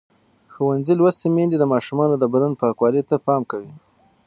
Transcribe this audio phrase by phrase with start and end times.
[0.53, 3.71] ښوونځې لوستې میندې د ماشومانو د بدن پاکوالي ته پام کوي.